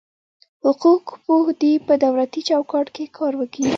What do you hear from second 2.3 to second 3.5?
چوکاټ کي کار